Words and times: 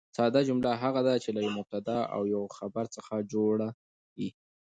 ساده 0.17 0.39
جمله 0.49 0.69
هغه 0.83 1.01
ده، 1.07 1.13
چي 1.23 1.29
له 1.35 1.39
یوه 1.45 1.57
مبتداء 1.59 2.03
او 2.15 2.21
یوه 2.33 2.47
خبر 2.59 2.85
څخه 2.95 3.13
جوړه 3.33 3.69
يي. 4.21 4.29